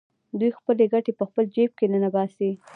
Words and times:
دوی 0.39 0.51
خپلې 0.59 0.85
ګټې 0.93 1.11
په 1.19 1.23
خپل 1.29 1.43
جېب 1.55 1.71
کې 1.77 1.85
ننباسي 1.93 2.51